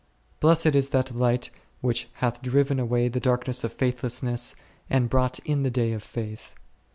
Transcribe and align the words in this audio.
Blessed 0.39 0.73
is 0.73 0.89
that 0.89 1.15
light 1.15 1.51
which 1.81 2.09
hath 2.13 2.41
driven 2.41 2.79
away 2.79 3.07
the 3.07 3.19
darkness 3.19 3.63
of 3.63 3.71
faithlessness 3.71 4.55
and 4.89 5.11
brought 5.11 5.37
in 5.45 5.61
the 5.61 5.69
day 5.69 5.91
of 5.93 6.01
faith. 6.01 6.55